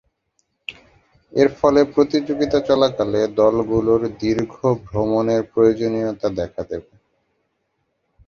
এর 1.33 1.49
ফলে 1.59 1.81
প্রতিযোগিতা 1.93 2.59
চলাকালে 2.69 3.21
দলগুলোর 3.39 4.01
দীর্ঘ 4.21 4.53
ভ্রমণের 4.85 5.41
প্রয়োজনীয়তা 5.53 6.27
দেখা 6.39 6.61
দেবে। 6.69 6.93